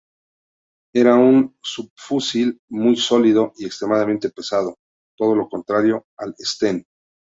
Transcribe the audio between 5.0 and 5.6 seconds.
todo lo